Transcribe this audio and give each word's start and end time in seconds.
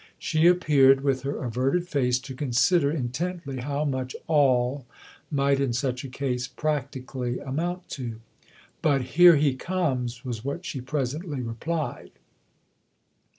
She 0.17 0.47
appeared, 0.47 1.01
with 1.01 1.21
her 1.21 1.43
averted 1.43 1.87
face, 1.87 2.17
to 2.21 2.33
consider 2.33 2.89
intently 2.89 3.57
how 3.57 3.85
much" 3.85 4.15
all" 4.25 4.87
might 5.29 5.59
in 5.59 5.73
such 5.73 6.03
a 6.03 6.09
case 6.09 6.47
prac 6.47 6.91
tically 6.91 7.39
amount 7.47 7.87
to. 7.89 8.19
But" 8.81 9.01
Here 9.19 9.35
he 9.35 9.53
comes" 9.53 10.25
was 10.25 10.43
what 10.43 10.65
she 10.65 10.81
presently 10.81 11.39
replied. 11.41 12.13